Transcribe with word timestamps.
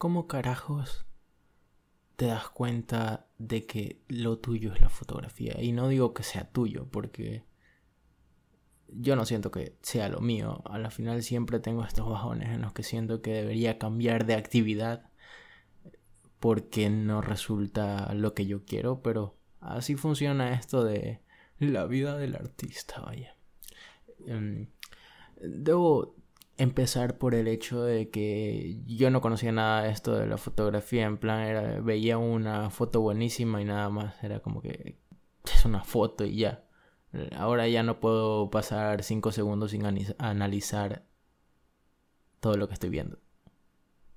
¿cómo 0.00 0.26
carajos 0.26 1.04
te 2.16 2.24
das 2.24 2.48
cuenta 2.48 3.26
de 3.36 3.66
que 3.66 4.00
lo 4.08 4.38
tuyo 4.38 4.72
es 4.72 4.80
la 4.80 4.88
fotografía? 4.88 5.62
Y 5.62 5.72
no 5.72 5.88
digo 5.88 6.14
que 6.14 6.22
sea 6.22 6.50
tuyo, 6.50 6.86
porque 6.90 7.44
yo 8.88 9.14
no 9.14 9.26
siento 9.26 9.50
que 9.50 9.76
sea 9.82 10.08
lo 10.08 10.22
mío. 10.22 10.62
A 10.64 10.78
la 10.78 10.90
final 10.90 11.22
siempre 11.22 11.60
tengo 11.60 11.84
estos 11.84 12.08
bajones 12.08 12.48
en 12.48 12.62
los 12.62 12.72
que 12.72 12.82
siento 12.82 13.20
que 13.20 13.34
debería 13.34 13.78
cambiar 13.78 14.24
de 14.24 14.36
actividad 14.36 15.10
porque 16.38 16.88
no 16.88 17.20
resulta 17.20 18.14
lo 18.14 18.32
que 18.32 18.46
yo 18.46 18.64
quiero, 18.64 19.02
pero 19.02 19.36
así 19.60 19.96
funciona 19.96 20.54
esto 20.54 20.82
de 20.82 21.20
la 21.58 21.84
vida 21.84 22.16
del 22.16 22.36
artista, 22.36 23.02
vaya. 23.02 23.36
Em, 24.26 24.70
debo 25.42 26.16
empezar 26.60 27.18
por 27.18 27.34
el 27.34 27.48
hecho 27.48 27.82
de 27.82 28.10
que 28.10 28.82
yo 28.86 29.10
no 29.10 29.20
conocía 29.20 29.50
nada 29.50 29.82
de 29.84 29.90
esto 29.90 30.14
de 30.14 30.26
la 30.26 30.36
fotografía, 30.36 31.04
en 31.06 31.16
plan 31.16 31.40
era, 31.40 31.80
veía 31.80 32.18
una 32.18 32.70
foto 32.70 33.00
buenísima 33.00 33.62
y 33.62 33.64
nada 33.64 33.88
más, 33.88 34.22
era 34.22 34.40
como 34.40 34.60
que 34.60 34.98
es 35.44 35.64
una 35.64 35.84
foto 35.84 36.24
y 36.24 36.36
ya. 36.36 36.64
Ahora 37.36 37.66
ya 37.66 37.82
no 37.82 37.98
puedo 37.98 38.50
pasar 38.50 39.02
5 39.02 39.32
segundos 39.32 39.72
sin 39.72 39.84
analizar 40.18 41.06
todo 42.40 42.56
lo 42.56 42.68
que 42.68 42.74
estoy 42.74 42.90
viendo. 42.90 43.18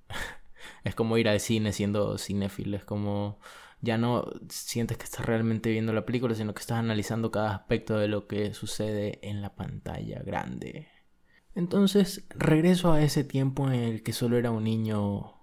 es 0.83 0.95
como 0.95 1.17
ir 1.17 1.29
al 1.29 1.39
cine 1.39 1.71
siendo 1.71 2.17
cinéfilo, 2.17 2.77
es 2.77 2.85
como 2.85 3.39
ya 3.81 3.97
no 3.97 4.25
sientes 4.49 4.97
que 4.97 5.05
estás 5.05 5.25
realmente 5.25 5.71
viendo 5.71 5.93
la 5.93 6.05
película, 6.05 6.35
sino 6.35 6.53
que 6.53 6.61
estás 6.61 6.79
analizando 6.79 7.31
cada 7.31 7.55
aspecto 7.55 7.97
de 7.97 8.07
lo 8.07 8.27
que 8.27 8.53
sucede 8.53 9.19
en 9.21 9.41
la 9.41 9.55
pantalla 9.55 10.21
grande. 10.23 10.92
Entonces 11.55 12.25
regreso 12.29 12.91
a 12.93 13.01
ese 13.01 13.23
tiempo 13.23 13.67
en 13.67 13.75
el 13.75 14.03
que 14.03 14.13
solo 14.13 14.37
era 14.37 14.51
un 14.51 14.63
niño 14.63 15.35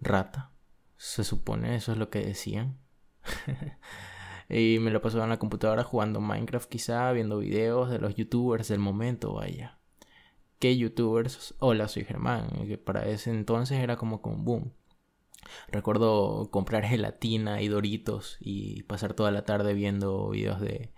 rata. 0.00 0.52
Se 0.96 1.24
supone, 1.24 1.74
eso 1.76 1.92
es 1.92 1.98
lo 1.98 2.10
que 2.10 2.24
decían. 2.24 2.78
y 4.48 4.78
me 4.78 4.90
lo 4.90 5.02
pasaba 5.02 5.24
en 5.24 5.30
la 5.30 5.38
computadora 5.38 5.84
jugando 5.84 6.20
Minecraft 6.20 6.68
quizá, 6.68 7.12
viendo 7.12 7.38
videos 7.38 7.90
de 7.90 7.98
los 7.98 8.14
youtubers 8.14 8.68
del 8.68 8.78
momento, 8.78 9.34
vaya. 9.34 9.78
¿Qué 10.58 10.76
youtubers? 10.76 11.54
Hola, 11.58 11.88
soy 11.88 12.04
Germán, 12.04 12.48
que 12.68 12.78
para 12.78 13.06
ese 13.06 13.30
entonces 13.30 13.80
era 13.80 13.96
como 13.96 14.22
con 14.22 14.44
boom. 14.44 14.72
Recuerdo 15.68 16.50
comprar 16.50 16.84
gelatina 16.84 17.60
y 17.62 17.68
doritos 17.68 18.36
y 18.40 18.84
pasar 18.84 19.14
toda 19.14 19.32
la 19.32 19.44
tarde 19.44 19.74
viendo 19.74 20.30
videos 20.30 20.60
de, 20.60 20.92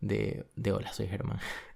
de, 0.00 0.50
de 0.56 0.72
Hola, 0.72 0.92
soy 0.92 1.06
Germán. 1.06 1.38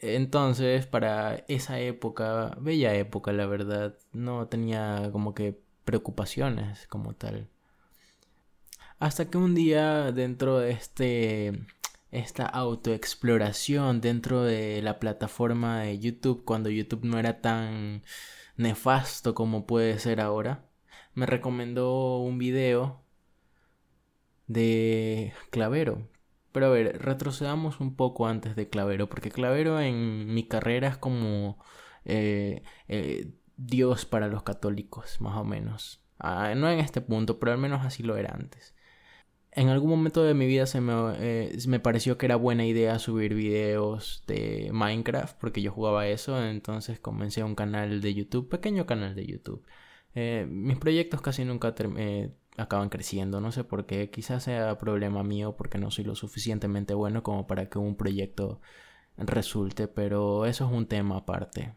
Entonces, 0.00 0.86
para 0.86 1.44
esa 1.48 1.80
época, 1.80 2.56
bella 2.60 2.94
época, 2.94 3.32
la 3.32 3.46
verdad, 3.46 3.96
no 4.12 4.48
tenía 4.48 5.10
como 5.12 5.34
que 5.34 5.60
preocupaciones 5.84 6.86
como 6.88 7.14
tal. 7.14 7.48
Hasta 8.98 9.30
que 9.30 9.38
un 9.38 9.54
día 9.54 10.12
dentro 10.12 10.58
de 10.58 10.70
este 10.72 11.66
esta 12.10 12.46
autoexploración 12.46 14.00
dentro 14.00 14.42
de 14.42 14.80
la 14.82 14.98
plataforma 14.98 15.80
de 15.82 15.98
YouTube 15.98 16.44
cuando 16.44 16.70
YouTube 16.70 17.04
no 17.04 17.18
era 17.18 17.40
tan 17.40 18.02
nefasto 18.56 19.34
como 19.34 19.66
puede 19.66 19.98
ser 19.98 20.20
ahora, 20.20 20.64
me 21.14 21.26
recomendó 21.26 22.18
un 22.18 22.38
video 22.38 23.02
de 24.46 25.32
Clavero, 25.50 26.08
pero 26.56 26.68
a 26.68 26.70
ver, 26.70 27.02
retrocedamos 27.02 27.80
un 27.80 27.96
poco 27.96 28.26
antes 28.26 28.56
de 28.56 28.70
Clavero, 28.70 29.10
porque 29.10 29.30
Clavero 29.30 29.78
en 29.78 30.32
mi 30.32 30.48
carrera 30.48 30.88
es 30.88 30.96
como 30.96 31.58
eh, 32.06 32.62
eh, 32.88 33.34
Dios 33.58 34.06
para 34.06 34.28
los 34.28 34.42
católicos, 34.42 35.20
más 35.20 35.36
o 35.36 35.44
menos. 35.44 36.02
Ah, 36.18 36.54
no 36.56 36.70
en 36.70 36.78
este 36.78 37.02
punto, 37.02 37.38
pero 37.38 37.52
al 37.52 37.58
menos 37.58 37.84
así 37.84 38.02
lo 38.02 38.16
era 38.16 38.32
antes. 38.32 38.74
En 39.52 39.68
algún 39.68 39.90
momento 39.90 40.22
de 40.24 40.32
mi 40.32 40.46
vida 40.46 40.64
se 40.64 40.80
me, 40.80 40.94
eh, 41.18 41.58
me 41.68 41.78
pareció 41.78 42.16
que 42.16 42.24
era 42.24 42.36
buena 42.36 42.64
idea 42.64 42.98
subir 42.98 43.34
videos 43.34 44.24
de 44.26 44.70
Minecraft, 44.72 45.38
porque 45.38 45.60
yo 45.60 45.72
jugaba 45.72 46.08
eso, 46.08 46.42
entonces 46.42 46.98
comencé 46.98 47.44
un 47.44 47.54
canal 47.54 48.00
de 48.00 48.14
YouTube, 48.14 48.48
pequeño 48.48 48.86
canal 48.86 49.14
de 49.14 49.26
YouTube. 49.26 49.66
mis 50.48 50.78
proyectos 50.78 51.20
casi 51.20 51.44
nunca 51.44 51.74
acaban 52.58 52.88
creciendo. 52.88 53.40
No 53.40 53.52
sé 53.52 53.64
por 53.64 53.86
qué. 53.86 54.10
Quizás 54.10 54.44
sea 54.44 54.78
problema 54.78 55.22
mío 55.22 55.56
porque 55.56 55.78
no 55.78 55.90
soy 55.90 56.04
lo 56.04 56.14
suficientemente 56.14 56.94
bueno 56.94 57.22
como 57.22 57.46
para 57.46 57.68
que 57.68 57.78
un 57.78 57.96
proyecto 57.96 58.60
resulte. 59.16 59.88
Pero 59.88 60.46
eso 60.46 60.66
es 60.66 60.72
un 60.72 60.86
tema 60.86 61.18
aparte. 61.18 61.74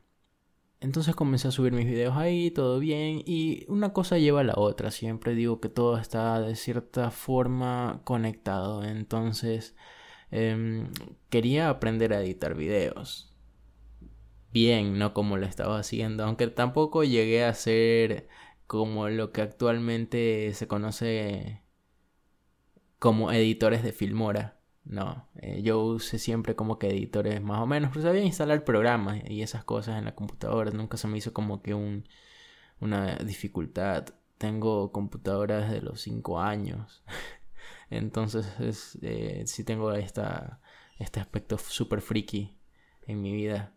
Entonces 0.81 1.13
comencé 1.15 1.49
a 1.49 1.51
subir 1.51 1.73
mis 1.73 1.85
videos 1.85 2.15
ahí, 2.15 2.51
todo 2.51 2.79
bien. 2.79 3.21
Y 3.25 3.65
una 3.67 3.91
cosa 3.93 4.17
lleva 4.17 4.41
a 4.41 4.43
la 4.45 4.53
otra. 4.55 4.91
Siempre 4.91 5.35
digo 5.35 5.59
que 5.59 5.69
todo 5.69 5.97
está 5.97 6.39
de 6.41 6.55
cierta 6.55 7.11
forma 7.11 8.01
conectado. 8.05 8.83
Entonces 8.83 9.75
em, 10.31 10.89
quería 11.29 11.69
aprender 11.69 12.13
a 12.13 12.21
editar 12.21 12.55
videos. 12.55 13.29
Bien, 14.51 14.97
no 14.97 15.13
como 15.13 15.37
lo 15.37 15.45
estaba 15.45 15.79
haciendo. 15.79 16.23
Aunque 16.23 16.47
tampoco 16.47 17.03
llegué 17.03 17.43
a 17.43 17.53
ser 17.53 18.27
como 18.69 19.09
lo 19.09 19.31
que 19.31 19.41
actualmente 19.41 20.53
se 20.53 20.67
conoce 20.67 21.63
como 22.99 23.31
editores 23.31 23.81
de 23.83 23.93
Filmora. 23.93 24.59
No, 24.85 25.27
eh, 25.41 25.63
yo 25.63 25.81
usé 25.81 26.19
siempre 26.19 26.55
como 26.55 26.77
que 26.77 26.89
editores 26.89 27.41
más 27.41 27.61
o 27.61 27.65
menos, 27.65 27.89
pero 27.91 28.03
sabía 28.03 28.23
instalar 28.23 28.63
programas 28.65 29.23
y 29.27 29.41
esas 29.41 29.63
cosas 29.63 29.97
en 29.97 30.05
la 30.05 30.13
computadora. 30.13 30.69
Nunca 30.69 30.97
se 30.97 31.07
me 31.07 31.17
hizo 31.17 31.33
como 31.33 31.63
que 31.63 31.73
un, 31.73 32.07
una 32.79 33.15
dificultad. 33.15 34.05
Tengo 34.37 34.91
computadoras 34.91 35.71
de 35.71 35.81
los 35.81 36.01
5 36.01 36.39
años. 36.39 37.03
Entonces 37.89 38.47
es, 38.59 38.99
eh, 39.01 39.45
sí 39.47 39.63
tengo 39.63 39.93
esta, 39.93 40.61
este 40.99 41.19
aspecto 41.19 41.57
súper 41.57 42.01
friki 42.01 42.55
en 43.07 43.19
mi 43.21 43.33
vida. 43.33 43.73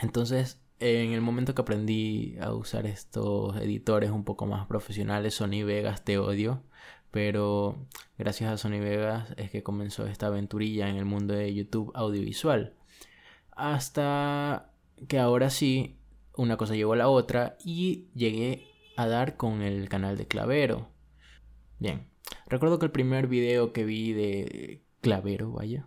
Entonces 0.00 0.63
en 0.80 1.12
el 1.12 1.20
momento 1.20 1.54
que 1.54 1.62
aprendí 1.62 2.36
a 2.40 2.52
usar 2.52 2.86
estos 2.86 3.56
editores 3.56 4.10
un 4.10 4.24
poco 4.24 4.46
más 4.46 4.66
profesionales, 4.66 5.34
Sony 5.34 5.64
Vegas 5.64 6.04
te 6.04 6.18
odio, 6.18 6.62
pero 7.10 7.86
gracias 8.18 8.50
a 8.50 8.58
Sony 8.58 8.80
Vegas 8.80 9.34
es 9.36 9.50
que 9.50 9.62
comenzó 9.62 10.06
esta 10.06 10.26
aventurilla 10.26 10.88
en 10.88 10.96
el 10.96 11.04
mundo 11.04 11.34
de 11.34 11.54
YouTube 11.54 11.92
audiovisual. 11.94 12.74
Hasta 13.52 14.72
que 15.08 15.18
ahora 15.18 15.50
sí, 15.50 15.96
una 16.36 16.56
cosa 16.56 16.74
llegó 16.74 16.94
a 16.94 16.96
la 16.96 17.08
otra 17.08 17.56
y 17.64 18.08
llegué 18.14 18.66
a 18.96 19.06
dar 19.06 19.36
con 19.36 19.62
el 19.62 19.88
canal 19.88 20.16
de 20.16 20.26
Clavero. 20.26 20.88
Bien, 21.78 22.08
recuerdo 22.46 22.78
que 22.78 22.86
el 22.86 22.92
primer 22.92 23.28
video 23.28 23.72
que 23.72 23.84
vi 23.84 24.12
de 24.12 24.82
Clavero, 25.00 25.52
vaya, 25.52 25.86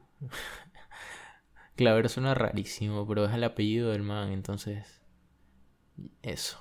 Clavero 1.78 2.10
suena 2.10 2.34
rarísimo, 2.34 3.08
pero 3.08 3.26
es 3.26 3.34
el 3.34 3.44
apellido 3.44 3.92
del 3.92 4.02
man, 4.02 4.32
entonces. 4.32 5.02
Eso. 6.24 6.60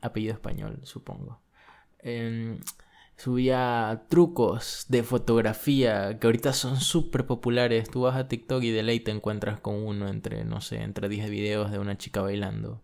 Apellido 0.00 0.34
español, 0.34 0.80
supongo. 0.82 1.40
Em, 2.00 2.60
subía 3.16 4.06
trucos 4.08 4.86
de 4.88 5.04
fotografía 5.04 6.18
que 6.18 6.26
ahorita 6.26 6.52
son 6.52 6.80
súper 6.80 7.24
populares. 7.26 7.88
Tú 7.88 8.02
vas 8.02 8.16
a 8.16 8.28
TikTok 8.28 8.62
y 8.64 8.70
de 8.70 8.82
ley 8.82 9.00
te 9.00 9.12
encuentras 9.12 9.60
con 9.60 9.76
uno 9.76 10.08
entre, 10.08 10.44
no 10.44 10.60
sé, 10.60 10.82
entre 10.82 11.08
10 11.08 11.30
videos 11.30 11.70
de 11.70 11.78
una 11.78 11.96
chica 11.96 12.20
bailando 12.20 12.82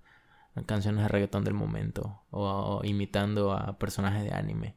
canciones 0.64 1.02
de 1.02 1.08
reggaetón 1.08 1.44
del 1.44 1.52
momento 1.52 2.22
o 2.30 2.80
imitando 2.82 3.52
a 3.52 3.78
personajes 3.78 4.24
de 4.24 4.32
anime 4.32 4.76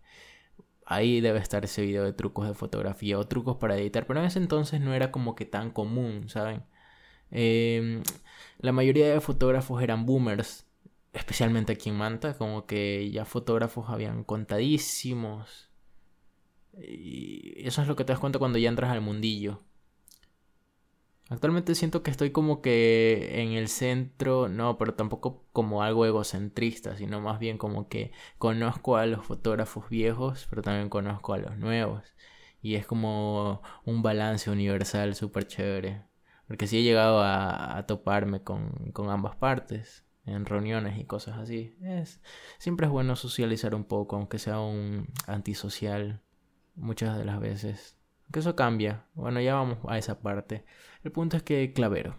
ahí 0.89 1.21
debe 1.21 1.39
estar 1.39 1.63
ese 1.63 1.83
video 1.83 2.03
de 2.03 2.13
trucos 2.13 2.47
de 2.47 2.55
fotografía 2.55 3.19
o 3.19 3.27
trucos 3.27 3.57
para 3.57 3.77
editar, 3.77 4.07
pero 4.07 4.19
en 4.19 4.25
ese 4.25 4.39
entonces 4.39 4.81
no 4.81 4.93
era 4.95 5.11
como 5.11 5.35
que 5.35 5.45
tan 5.45 5.69
común, 5.71 6.29
¿saben? 6.29 6.63
Em, 7.31 8.03
la 8.59 8.71
mayoría 8.71 9.07
de 9.13 9.21
fotógrafos 9.21 9.83
eran 9.83 10.05
boomers, 10.07 10.65
especialmente 11.13 11.73
aquí 11.73 11.89
en 11.89 11.95
Manta, 11.95 12.35
como 12.37 12.65
que 12.65 13.11
ya 13.11 13.25
fotógrafos 13.25 13.89
habían 13.89 14.23
contadísimos. 14.23 15.69
Y 16.81 17.53
eso 17.67 17.81
es 17.83 17.87
lo 17.87 17.95
que 17.95 18.03
te 18.03 18.13
das 18.13 18.19
cuenta 18.19 18.39
cuando 18.39 18.57
ya 18.57 18.69
entras 18.69 18.91
al 18.91 19.01
mundillo. 19.01 19.61
Actualmente 21.29 21.75
siento 21.75 22.01
que 22.01 22.09
estoy 22.09 22.31
como 22.31 22.61
que 22.61 23.41
en 23.41 23.51
el 23.51 23.67
centro, 23.67 24.49
no, 24.49 24.79
pero 24.79 24.95
tampoco 24.95 25.45
como 25.53 25.83
algo 25.83 26.05
egocentrista, 26.07 26.97
sino 26.97 27.21
más 27.21 27.37
bien 27.39 27.59
como 27.59 27.87
que 27.87 28.11
conozco 28.39 28.97
a 28.97 29.05
los 29.05 29.25
fotógrafos 29.25 29.87
viejos, 29.89 30.47
pero 30.49 30.63
también 30.63 30.89
conozco 30.89 31.33
a 31.33 31.37
los 31.37 31.55
nuevos. 31.57 32.15
Y 32.63 32.75
es 32.75 32.87
como 32.87 33.61
un 33.85 34.01
balance 34.01 34.49
universal 34.49 35.13
súper 35.15 35.45
chévere. 35.47 36.03
Porque 36.47 36.65
sí 36.65 36.79
he 36.79 36.83
llegado 36.83 37.21
a, 37.23 37.85
toparme 37.87 38.41
con, 38.43 38.91
con, 38.91 39.09
ambas 39.11 39.35
partes, 39.35 40.03
en 40.25 40.45
reuniones 40.45 40.97
y 40.97 41.05
cosas 41.05 41.37
así. 41.37 41.77
Es, 41.83 42.21
siempre 42.57 42.87
es 42.87 42.91
bueno 42.91 43.15
socializar 43.15 43.75
un 43.75 43.83
poco, 43.83 44.15
aunque 44.15 44.39
sea 44.39 44.59
un 44.59 45.07
antisocial 45.27 46.21
muchas 46.75 47.17
de 47.19 47.25
las 47.25 47.39
veces. 47.39 47.99
Que 48.31 48.39
eso 48.39 48.55
cambia. 48.55 49.05
Bueno, 49.13 49.41
ya 49.41 49.55
vamos 49.55 49.79
a 49.87 49.97
esa 49.97 50.19
parte. 50.21 50.63
El 51.03 51.11
punto 51.11 51.37
es 51.37 51.43
que 51.43 51.73
Clavero. 51.73 52.15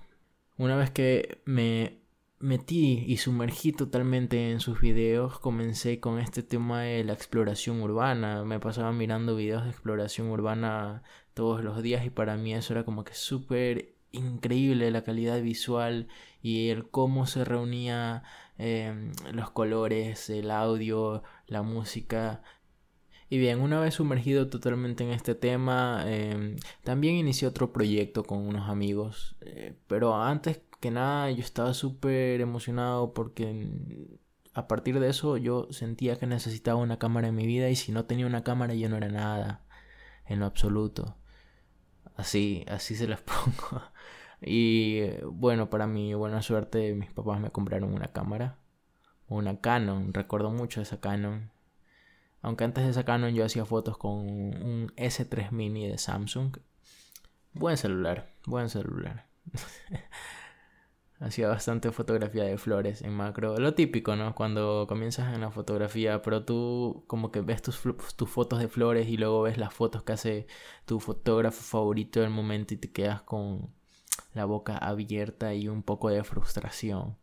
Una 0.58 0.76
vez 0.76 0.90
que 0.90 1.40
me 1.44 2.00
metí 2.40 3.04
y 3.06 3.18
sumergí 3.18 3.72
totalmente 3.72 4.50
en 4.50 4.60
sus 4.60 4.80
videos, 4.80 5.38
comencé 5.38 6.00
con 6.00 6.18
este 6.18 6.42
tema 6.42 6.82
de 6.82 7.04
la 7.04 7.12
exploración 7.12 7.82
urbana. 7.82 8.44
Me 8.44 8.58
pasaba 8.58 8.92
mirando 8.92 9.36
videos 9.36 9.64
de 9.64 9.70
exploración 9.70 10.28
urbana 10.30 11.02
todos 11.34 11.62
los 11.62 11.82
días 11.82 12.04
y 12.04 12.10
para 12.10 12.36
mí 12.36 12.54
eso 12.54 12.72
era 12.72 12.84
como 12.84 13.04
que 13.04 13.14
súper 13.14 13.94
increíble 14.12 14.90
la 14.90 15.04
calidad 15.04 15.40
visual 15.40 16.08
y 16.42 16.70
el 16.70 16.88
cómo 16.90 17.26
se 17.26 17.44
reunía 17.44 18.22
em, 18.58 19.12
los 19.32 19.50
colores, 19.50 20.30
el 20.30 20.50
audio, 20.50 21.22
la 21.46 21.62
música. 21.62 22.42
Y 23.30 23.38
bien, 23.38 23.60
una 23.60 23.80
vez 23.80 23.94
sumergido 23.94 24.48
totalmente 24.48 25.04
en 25.04 25.10
este 25.10 25.36
tema, 25.36 26.02
em, 26.06 26.56
también 26.82 27.14
inicié 27.14 27.46
otro 27.48 27.72
proyecto 27.72 28.24
con 28.24 28.38
unos 28.46 28.68
amigos. 28.68 29.36
Eh, 29.40 29.74
pero 29.86 30.20
antes 30.20 30.60
que 30.80 30.90
nada 30.90 31.30
yo 31.30 31.40
estaba 31.42 31.72
súper 31.74 32.40
emocionado 32.40 33.14
porque 33.14 33.68
a 34.54 34.66
partir 34.68 34.98
de 35.00 35.08
eso 35.08 35.36
yo 35.36 35.68
sentía 35.70 36.16
que 36.18 36.26
necesitaba 36.26 36.80
una 36.80 36.98
cámara 36.98 37.28
en 37.28 37.36
mi 37.36 37.46
vida 37.46 37.70
y 37.70 37.76
si 37.76 37.92
no 37.92 38.04
tenía 38.06 38.26
una 38.26 38.42
cámara 38.44 38.74
yo 38.74 38.88
no 38.88 38.96
era 38.96 39.08
nada, 39.08 39.62
en 40.26 40.40
lo 40.40 40.46
absoluto. 40.46 41.16
Así, 42.16 42.64
así 42.68 42.96
se 42.96 43.08
las 43.08 43.20
pongo. 43.22 43.82
Y 44.42 45.02
bueno, 45.24 45.70
para 45.70 45.86
mi 45.86 46.14
buena 46.14 46.42
suerte 46.42 46.94
mis 46.94 47.12
papás 47.12 47.40
me 47.40 47.50
compraron 47.50 47.94
una 47.94 48.12
cámara, 48.12 48.58
una 49.28 49.60
Canon, 49.60 50.14
recuerdo 50.14 50.50
mucho 50.50 50.80
esa 50.80 51.00
Canon. 51.00 51.50
Aunque 52.42 52.64
antes 52.64 52.84
de 52.84 52.90
esa 52.90 53.28
yo 53.28 53.44
hacía 53.44 53.64
fotos 53.64 53.98
con 53.98 54.18
un 54.18 54.92
S3 54.96 55.50
mini 55.50 55.86
de 55.88 55.98
Samsung. 55.98 56.56
Buen 57.52 57.76
celular, 57.76 58.30
buen 58.46 58.68
celular. 58.68 59.26
Hacía 61.20 61.48
bastante 61.48 61.92
fotografía 61.92 62.44
de 62.44 62.56
flores 62.56 63.02
en 63.02 63.12
macro. 63.12 63.58
Lo 63.58 63.74
típico, 63.74 64.16
¿no? 64.16 64.34
Cuando 64.34 64.86
comienzas 64.88 65.34
en 65.34 65.42
la 65.42 65.50
fotografía, 65.50 66.22
pero 66.22 66.46
tú 66.46 67.04
como 67.06 67.30
que 67.30 67.42
ves 67.42 67.60
tus, 67.60 67.78
tus 68.16 68.30
fotos 68.30 68.58
de 68.58 68.68
flores 68.68 69.06
y 69.06 69.18
luego 69.18 69.42
ves 69.42 69.58
las 69.58 69.74
fotos 69.74 70.02
que 70.02 70.12
hace 70.12 70.46
tu 70.86 70.98
fotógrafo 70.98 71.62
favorito 71.62 72.20
del 72.20 72.30
momento 72.30 72.72
y 72.72 72.78
te 72.78 72.90
quedas 72.90 73.20
con 73.20 73.74
la 74.32 74.46
boca 74.46 74.78
abierta 74.78 75.52
y 75.52 75.68
un 75.68 75.82
poco 75.82 76.08
de 76.08 76.24
frustración. 76.24 77.18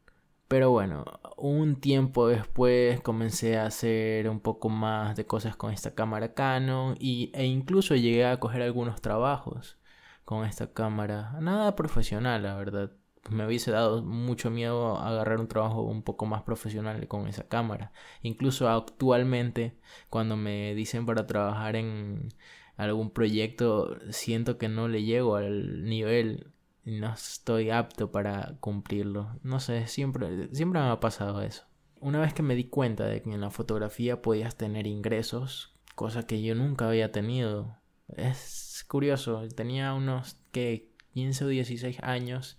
Pero 0.48 0.72
bueno, 0.72 1.04
un 1.38 1.80
tiempo 1.80 2.28
después 2.28 3.02
comencé 3.02 3.58
a 3.58 3.66
hacer 3.66 4.30
un 4.30 4.40
poco 4.40 4.70
más 4.70 5.16
de 5.16 5.26
cosas 5.26 5.56
con 5.58 5.74
esta 5.74 5.94
cámara 5.94 6.34
Canon 6.34 6.96
y, 7.00 7.32
e 7.34 7.46
incluso 7.46 7.96
llegué 7.96 8.26
a 8.26 8.40
coger 8.40 8.62
algunos 8.62 9.02
trabajos 9.02 9.78
con 10.26 10.46
esta 10.46 10.74
cámara. 10.74 11.38
Nada 11.42 11.76
profesional, 11.76 12.44
la 12.44 12.56
verdad 12.56 12.92
me 13.30 13.46
hubiese 13.46 13.72
dado 13.72 14.04
mucho 14.04 14.50
miedo 14.50 14.98
agarrar 14.98 15.40
un 15.40 15.48
trabajo 15.48 15.82
un 15.82 16.04
poco 16.04 16.26
más 16.26 16.44
profesional 16.44 17.08
con 17.08 17.28
esa 17.28 17.48
cámara. 17.48 17.92
Incluso 18.22 18.70
actualmente, 18.70 19.78
cuando 20.10 20.38
me 20.38 20.74
dicen 20.76 21.06
para 21.06 21.28
trabajar 21.28 21.76
en 21.76 22.30
algún 22.78 23.12
proyecto, 23.12 23.98
siento 24.12 24.58
que 24.58 24.70
no 24.70 24.88
le 24.88 25.04
llego 25.04 25.36
al 25.36 25.84
nivel 25.86 26.54
no 26.88 27.14
estoy 27.14 27.70
apto 27.70 28.12
para 28.12 28.56
cumplirlo. 28.62 29.38
No 29.44 29.60
sé, 29.60 29.88
siempre, 29.88 30.48
siempre 30.56 30.80
me 30.80 30.88
ha 30.88 31.00
pasado 31.02 31.42
eso. 31.42 31.66
Una 32.00 32.20
vez 32.22 32.34
que 32.34 32.44
me 32.44 32.56
di 32.56 32.66
cuenta 32.70 33.06
de 33.06 33.22
que 33.22 33.30
en 33.30 33.42
la 33.42 33.50
fotografía 33.52 34.22
podías 34.22 34.56
tener 34.56 34.88
ingresos, 34.88 35.76
cosa 35.96 36.26
que 36.26 36.42
yo 36.42 36.56
nunca 36.56 36.88
había 36.88 37.12
tenido. 37.12 37.78
Es 38.16 38.86
curioso, 38.88 39.50
tenía 39.50 39.94
unos 39.94 40.38
que 40.54 40.94
15 41.14 41.46
o 41.46 41.48
16 41.50 42.02
años 42.04 42.58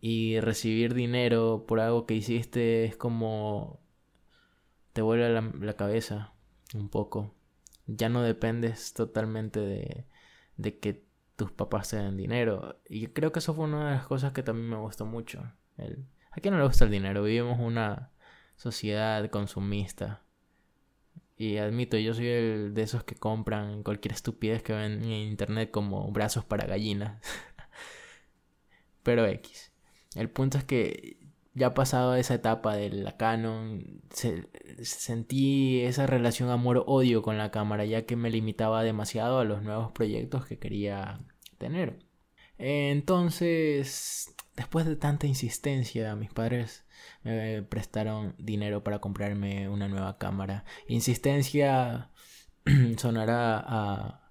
y 0.00 0.40
recibir 0.40 0.94
dinero 0.94 1.66
por 1.68 1.80
algo 1.80 2.06
que 2.06 2.14
hiciste 2.14 2.86
es 2.86 2.96
como 2.96 3.80
te 4.94 5.02
vuelve 5.02 5.28
la, 5.28 5.42
la 5.42 5.74
cabeza 5.74 6.32
un 6.74 6.88
poco. 6.88 7.34
Ya 7.86 8.08
no 8.08 8.22
dependes 8.22 8.94
totalmente 8.94 9.60
de, 9.60 10.06
de 10.56 10.78
que 10.78 11.07
tus 11.38 11.52
papás 11.52 11.90
te 11.90 11.96
den 11.96 12.16
dinero. 12.16 12.80
Y 12.88 13.06
creo 13.06 13.30
que 13.30 13.38
eso 13.38 13.54
fue 13.54 13.66
una 13.66 13.90
de 13.90 13.94
las 13.94 14.06
cosas 14.08 14.32
que 14.32 14.42
también 14.42 14.68
me 14.68 14.76
gustó 14.76 15.06
mucho. 15.06 15.40
El, 15.76 16.04
¿A 16.32 16.40
quién 16.40 16.52
no 16.52 16.58
le 16.58 16.66
gusta 16.66 16.84
el 16.84 16.90
dinero? 16.90 17.22
Vivimos 17.22 17.60
una 17.60 18.10
sociedad 18.56 19.30
consumista. 19.30 20.24
Y 21.36 21.58
admito, 21.58 21.96
yo 21.96 22.12
soy 22.12 22.26
el 22.26 22.74
de 22.74 22.82
esos 22.82 23.04
que 23.04 23.14
compran 23.14 23.84
cualquier 23.84 24.14
estupidez 24.14 24.64
que 24.64 24.72
ven 24.72 25.04
en 25.04 25.12
internet 25.12 25.70
como 25.70 26.10
brazos 26.10 26.44
para 26.44 26.66
gallinas. 26.66 27.22
Pero 29.04 29.24
X. 29.24 29.70
El 30.16 30.30
punto 30.30 30.58
es 30.58 30.64
que 30.64 31.18
ya 31.58 31.74
pasado 31.74 32.14
esa 32.14 32.34
etapa 32.34 32.76
de 32.76 32.90
la 32.90 33.16
Canon, 33.16 34.02
sentí 34.82 35.80
esa 35.82 36.06
relación 36.06 36.50
amor-odio 36.50 37.22
con 37.22 37.36
la 37.38 37.50
cámara, 37.50 37.84
ya 37.84 38.06
que 38.06 38.16
me 38.16 38.30
limitaba 38.30 38.82
demasiado 38.82 39.38
a 39.40 39.44
los 39.44 39.62
nuevos 39.62 39.92
proyectos 39.92 40.46
que 40.46 40.58
quería 40.58 41.20
tener. 41.58 41.98
Entonces, 42.58 44.34
después 44.56 44.86
de 44.86 44.96
tanta 44.96 45.26
insistencia, 45.26 46.14
mis 46.16 46.32
padres 46.32 46.84
me 47.24 47.62
prestaron 47.62 48.34
dinero 48.38 48.84
para 48.84 49.00
comprarme 49.00 49.68
una 49.68 49.88
nueva 49.88 50.18
cámara. 50.18 50.64
Insistencia 50.88 52.10
sonará 52.96 53.58
a 53.58 54.28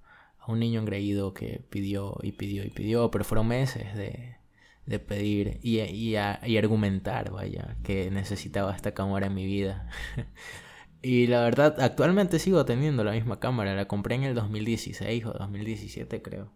un 0.48 0.60
niño 0.60 0.80
engreído 0.80 1.34
que 1.34 1.66
pidió 1.70 2.18
y 2.24 2.32
pidió 2.32 2.64
y 2.64 2.70
pidió, 2.70 3.12
pero 3.12 3.26
fueron 3.26 3.48
meses 3.48 3.96
de, 3.96 4.38
de 4.88 5.00
pedir 5.00 5.60
y, 5.62 5.80
y, 5.82 6.16
y, 6.16 6.58
argumentar, 6.58 7.32
vaya, 7.32 7.78
que 7.84 8.10
necesitaba 8.10 8.76
esta 8.76 8.94
cámara 8.94 9.28
en 9.28 9.36
mi 9.36 9.46
vida. 9.46 9.90
y 11.02 11.28
la 11.28 11.42
verdad, 11.42 11.80
actualmente 11.80 12.40
sigo 12.40 12.66
teniendo 12.66 13.04
la 13.04 13.12
misma 13.12 13.40
cámara, 13.40 13.76
la 13.76 13.88
compré 13.88 14.16
en 14.16 14.24
el 14.24 14.34
2016 14.34 15.26
o 15.26 15.34
2017 15.34 16.22
creo. 16.22 16.52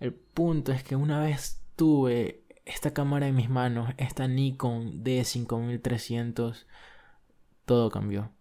El 0.00 0.14
punto 0.14 0.72
es 0.72 0.82
que 0.82 0.96
una 0.96 1.20
vez 1.20 1.62
tuve 1.76 2.42
esta 2.64 2.94
cámara 2.94 3.28
en 3.28 3.36
mis 3.36 3.50
manos, 3.50 3.90
esta 3.98 4.26
Nikon 4.26 5.04
D5300, 5.04 6.64
todo 7.66 7.90
cambió. 7.90 8.32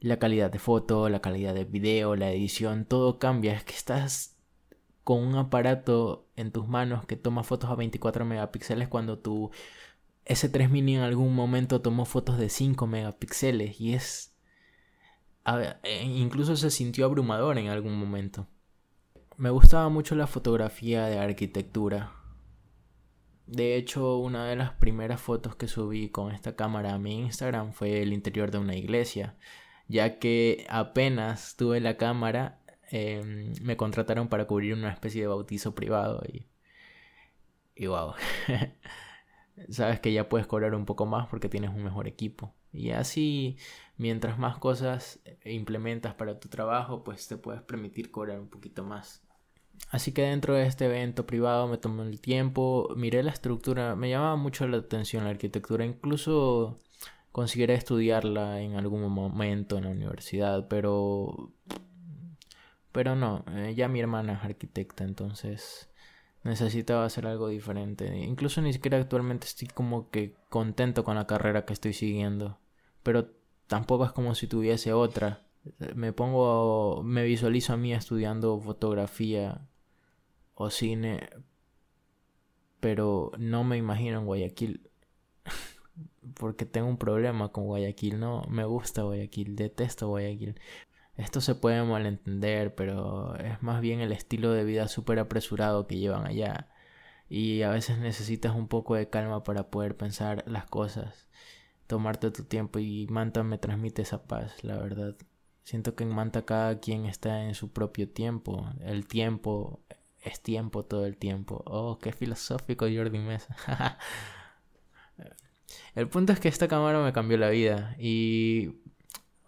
La 0.00 0.18
calidad 0.18 0.50
de 0.50 0.58
foto, 0.58 1.08
la 1.08 1.20
calidad 1.20 1.54
de 1.54 1.64
video, 1.64 2.14
la 2.14 2.30
edición, 2.30 2.84
todo 2.84 3.18
cambia. 3.18 3.54
Es 3.54 3.64
que 3.64 3.74
estás 3.74 4.39
con 5.04 5.18
un 5.18 5.36
aparato 5.36 6.28
en 6.36 6.52
tus 6.52 6.68
manos 6.68 7.06
que 7.06 7.16
toma 7.16 7.44
fotos 7.44 7.70
a 7.70 7.74
24 7.74 8.24
megapíxeles 8.24 8.88
cuando 8.88 9.18
tu 9.18 9.50
S3 10.26 10.68
mini 10.68 10.96
en 10.96 11.02
algún 11.02 11.34
momento 11.34 11.80
tomó 11.80 12.04
fotos 12.04 12.38
de 12.38 12.48
5 12.48 12.86
megapíxeles 12.86 13.80
y 13.80 13.94
es... 13.94 14.34
E 15.82 16.04
incluso 16.04 16.54
se 16.54 16.70
sintió 16.70 17.06
abrumador 17.06 17.58
en 17.58 17.68
algún 17.68 17.98
momento. 17.98 18.46
Me 19.36 19.50
gustaba 19.50 19.88
mucho 19.88 20.14
la 20.14 20.26
fotografía 20.26 21.06
de 21.06 21.18
arquitectura. 21.18 22.12
De 23.46 23.74
hecho, 23.74 24.18
una 24.18 24.46
de 24.46 24.54
las 24.54 24.72
primeras 24.74 25.20
fotos 25.20 25.56
que 25.56 25.66
subí 25.66 26.10
con 26.10 26.30
esta 26.30 26.54
cámara 26.54 26.94
a 26.94 26.98
mi 26.98 27.18
Instagram 27.20 27.72
fue 27.72 28.02
el 28.02 28.12
interior 28.12 28.52
de 28.52 28.58
una 28.58 28.76
iglesia, 28.76 29.36
ya 29.88 30.20
que 30.20 30.66
apenas 30.68 31.56
tuve 31.56 31.80
la 31.80 31.96
cámara 31.96 32.59
Em, 32.90 33.52
me 33.62 33.76
contrataron 33.76 34.28
para 34.28 34.46
cubrir 34.46 34.74
una 34.74 34.90
especie 34.90 35.22
de 35.22 35.28
bautizo 35.28 35.74
privado 35.74 36.22
y, 36.28 36.48
y 37.76 37.86
wow, 37.86 38.14
sabes 39.68 40.00
que 40.00 40.12
ya 40.12 40.28
puedes 40.28 40.46
cobrar 40.46 40.74
un 40.74 40.86
poco 40.86 41.06
más 41.06 41.28
porque 41.28 41.48
tienes 41.48 41.70
un 41.70 41.84
mejor 41.84 42.08
equipo. 42.08 42.52
Y 42.72 42.90
así, 42.90 43.56
mientras 43.96 44.38
más 44.38 44.58
cosas 44.58 45.20
implementas 45.44 46.14
para 46.14 46.38
tu 46.40 46.48
trabajo, 46.48 47.04
pues 47.04 47.26
te 47.28 47.36
puedes 47.36 47.62
permitir 47.62 48.10
cobrar 48.10 48.38
un 48.40 48.48
poquito 48.48 48.84
más. 48.84 49.22
Así 49.90 50.12
que 50.12 50.22
dentro 50.22 50.54
de 50.54 50.66
este 50.66 50.86
evento 50.86 51.26
privado 51.26 51.66
me 51.66 51.78
tomé 51.78 52.02
el 52.04 52.20
tiempo, 52.20 52.88
miré 52.96 53.22
la 53.22 53.32
estructura, 53.32 53.96
me 53.96 54.10
llamaba 54.10 54.36
mucho 54.36 54.68
la 54.68 54.78
atención 54.78 55.24
la 55.24 55.30
arquitectura, 55.30 55.84
incluso 55.84 56.80
consideré 57.32 57.74
estudiarla 57.74 58.60
en 58.60 58.74
algún 58.74 59.08
momento 59.10 59.78
en 59.78 59.84
la 59.84 59.90
universidad, 59.90 60.68
pero 60.68 61.52
pero 62.92 63.14
no, 63.16 63.44
eh, 63.48 63.74
ya 63.74 63.88
mi 63.88 64.00
hermana 64.00 64.34
es 64.34 64.44
arquitecta, 64.44 65.04
entonces 65.04 65.90
necesitaba 66.42 67.04
hacer 67.04 67.26
algo 67.26 67.48
diferente. 67.48 68.06
Incluso 68.18 68.62
ni 68.62 68.72
siquiera 68.72 68.98
actualmente 68.98 69.46
estoy 69.46 69.68
como 69.68 70.10
que 70.10 70.34
contento 70.48 71.04
con 71.04 71.16
la 71.16 71.26
carrera 71.26 71.64
que 71.64 71.72
estoy 71.72 71.92
siguiendo. 71.92 72.58
Pero 73.02 73.30
tampoco 73.66 74.04
es 74.04 74.12
como 74.12 74.34
si 74.34 74.46
tuviese 74.46 74.92
otra. 74.92 75.46
Me 75.94 76.12
pongo, 76.12 77.02
me 77.04 77.24
visualizo 77.24 77.74
a 77.74 77.76
mí 77.76 77.92
estudiando 77.92 78.58
fotografía 78.60 79.68
o 80.54 80.70
cine, 80.70 81.28
pero 82.80 83.32
no 83.38 83.64
me 83.64 83.76
imagino 83.76 84.18
en 84.18 84.26
Guayaquil. 84.26 84.90
Porque 86.34 86.66
tengo 86.66 86.88
un 86.88 86.98
problema 86.98 87.50
con 87.52 87.64
Guayaquil, 87.66 88.18
no 88.20 88.42
me 88.48 88.64
gusta 88.64 89.02
Guayaquil, 89.02 89.56
detesto 89.56 90.08
Guayaquil. 90.08 90.58
Esto 91.16 91.40
se 91.40 91.54
puede 91.54 91.82
malentender, 91.84 92.74
pero 92.74 93.36
es 93.36 93.62
más 93.62 93.80
bien 93.80 94.00
el 94.00 94.12
estilo 94.12 94.52
de 94.52 94.64
vida 94.64 94.88
súper 94.88 95.18
apresurado 95.18 95.86
que 95.86 95.98
llevan 95.98 96.26
allá. 96.26 96.68
y 97.28 97.62
a 97.62 97.70
veces 97.70 97.98
necesitas 97.98 98.54
un 98.56 98.68
poco 98.68 98.94
de 98.96 99.08
calma 99.10 99.44
para 99.44 99.70
poder 99.70 99.96
pensar 99.96 100.44
las 100.46 100.66
cosas, 100.66 101.28
tomarte 101.86 102.30
tu 102.32 102.44
tiempo 102.44 102.78
y 102.80 103.06
Manta 103.08 103.42
me 103.44 103.58
transmite 103.58 104.02
esa 104.02 104.24
paz, 104.24 104.64
la 104.64 104.78
verdad. 104.78 105.16
Siento 105.64 105.94
que 105.94 106.04
en 106.04 106.10
Manta 106.14 106.44
cada 106.44 106.80
quien 106.80 107.06
está 107.06 107.44
en 107.44 107.54
su 107.54 107.72
propio 107.72 108.08
tiempo, 108.10 108.68
el 108.80 109.06
tiempo 109.06 109.80
es 110.22 110.40
tiempo 110.42 110.84
todo 110.84 111.06
el 111.06 111.16
tiempo. 111.16 111.62
Oh, 111.66 111.98
qué 111.98 112.12
filosófico 112.12 112.86
Jordi 112.92 113.18
Mesa. 113.18 113.56
el 115.94 116.08
punto 116.08 116.32
es 116.32 116.40
que 116.40 116.48
esta 116.48 116.68
cámara 116.68 117.02
me 117.02 117.12
cambió 117.12 117.38
la 117.38 117.50
vida 117.50 117.96
y 117.98 118.80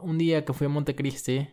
un 0.02 0.18
día 0.18 0.44
que 0.44 0.52
fui 0.52 0.66
a 0.66 0.70
Montecristi 0.70 1.48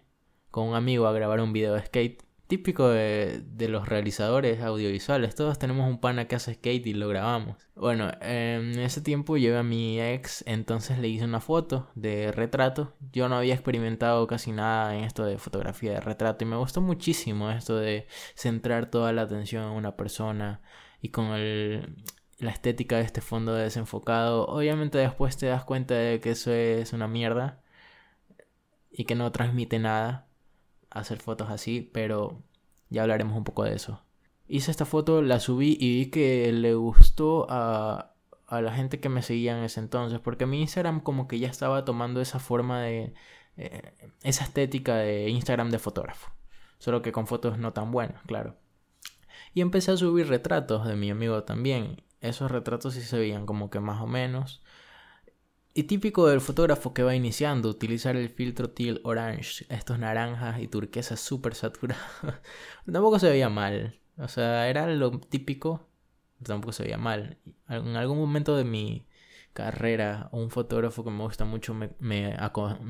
con 0.52 0.68
un 0.68 0.76
amigo 0.76 1.08
a 1.08 1.14
grabar 1.14 1.42
un 1.42 1.54
video 1.54 1.76
de 1.76 1.86
skate, 1.86 2.24
típico 2.48 2.90
de, 2.90 3.44
los 3.70 3.88
realizadores 3.88 4.62
audiovisuales. 4.62 5.36
Todos 5.36 5.60
tenemos 5.60 5.88
un 5.88 6.00
pana 6.00 6.28
que 6.28 6.36
hace 6.36 6.56
skate 6.56 6.88
y 6.88 6.94
lo 6.94 7.08
grabamos. 7.08 7.58
Bueno, 7.76 8.10
en 8.22 8.80
ese 8.80 9.02
tiempo 9.02 9.38
llevé 9.38 9.60
a 9.60 9.64
mi 9.64 10.02
ex, 10.02 10.44
entonces 10.48 10.98
le 10.98 11.10
hice 11.10 11.26
una 11.26 11.42
foto 11.42 11.92
de 11.94 12.32
retrato. 12.32 12.96
Yo 13.14 13.30
no 13.30 13.36
había 13.36 13.54
experimentado 13.54 14.26
casi 14.26 14.52
nada 14.52 14.98
en 14.98 15.04
esto 15.04 15.26
de 15.26 15.38
fotografía 15.38 15.92
de 15.94 16.02
retrato 16.02 16.44
y 16.44 16.48
me 16.48 16.58
gustó 16.58 16.82
muchísimo 16.82 17.52
esto 17.52 17.78
de 17.78 18.08
centrar 18.34 18.90
toda 18.90 19.14
la 19.14 19.22
atención 19.22 19.66
en 19.66 19.78
una 19.78 19.96
persona 19.96 20.62
y 21.02 21.10
con 21.10 21.30
la 21.30 22.52
estética 22.52 22.98
de 22.98 23.04
este 23.04 23.22
fondo 23.22 23.54
desenfocado. 23.54 24.48
Obviamente 24.48 24.98
después 24.98 25.38
te 25.38 25.46
das 25.46 25.66
cuenta 25.66 25.94
de 25.94 26.20
que 26.20 26.32
eso 26.32 26.52
es 26.52 26.94
una 26.94 27.08
mierda 27.08 27.59
y 28.92 29.06
que 29.06 29.16
no 29.16 29.32
transmite 29.32 29.80
nada 29.80 30.28
hacer 30.90 31.20
fotos 31.20 31.50
así, 31.50 31.90
pero 31.94 32.42
ya 32.90 33.04
hablaremos 33.04 33.38
un 33.38 33.44
poco 33.44 33.64
de 33.64 33.76
eso. 33.76 34.04
Hice 34.48 34.72
esta 34.72 34.86
foto, 34.86 35.22
la 35.22 35.40
subí 35.40 35.78
y 35.80 36.00
vi 36.00 36.06
que 36.08 36.52
le 36.52 36.74
gustó 36.74 37.46
a, 37.50 38.16
a 38.48 38.62
la 38.62 38.74
gente 38.74 39.00
que 39.00 39.10
me 39.10 39.22
seguía 39.22 39.58
en 39.58 39.64
ese 39.64 39.80
entonces, 39.80 40.20
porque 40.20 40.48
mi 40.48 40.62
Instagram 40.62 41.02
como 41.02 41.28
que 41.28 41.40
ya 41.40 41.48
estaba 41.48 41.86
tomando 41.86 42.22
esa 42.22 42.40
forma 42.40 42.82
de... 42.82 43.14
Eh, 43.58 43.94
esa 44.24 44.46
estética 44.46 44.96
de 44.96 45.30
Instagram 45.30 45.70
de 45.70 45.80
fotógrafo, 45.80 46.32
solo 46.78 47.02
que 47.02 47.12
con 47.12 47.28
fotos 47.28 47.58
no 47.58 47.74
tan 47.74 47.92
buenas, 47.92 48.22
claro. 48.24 48.56
Y 49.54 49.62
empecé 49.62 49.92
a 49.92 49.98
subir 49.98 50.28
retratos 50.28 50.88
de 50.88 50.96
mi 50.96 51.10
amigo 51.10 51.44
también. 51.44 52.04
Esos 52.22 52.52
retratos 52.52 52.94
sí 52.94 53.02
se 53.02 53.18
veían 53.18 53.46
como 53.46 53.70
que 53.70 53.80
más 53.80 54.02
o 54.02 54.08
menos. 54.08 54.62
Y 55.74 55.84
típico 55.84 56.28
del 56.28 56.42
fotógrafo 56.42 56.94
que 56.94 57.04
va 57.04 57.16
iniciando, 57.16 57.70
utilizar 57.70 58.16
el 58.16 58.30
filtro 58.30 58.72
teal 58.72 59.02
orange, 59.04 59.66
estos 59.70 60.00
naranjas 60.00 60.60
y 60.62 60.68
turquesas 60.68 61.20
súper 61.20 61.56
saturados. 61.56 62.04
tampoco 62.92 63.20
se 63.20 63.30
veía 63.30 63.50
mal. 63.50 64.00
O 64.18 64.28
sea, 64.28 64.68
era 64.68 64.88
lo 64.88 65.12
típico, 65.20 65.88
tampoco 66.44 66.74
se 66.74 66.84
veía 66.84 66.98
mal. 66.98 67.38
En 67.70 67.96
algún 67.96 68.18
momento 68.18 68.58
de 68.58 68.64
mi 68.64 69.08
carrera, 69.54 70.30
un 70.32 70.50
fotógrafo 70.50 71.04
que 71.04 71.12
me 71.12 71.24
gusta 71.24 71.46
mucho 71.46 71.74
me, 71.74 71.92
me, 72.00 72.34